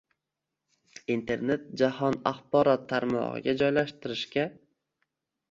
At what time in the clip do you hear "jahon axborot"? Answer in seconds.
1.81-2.89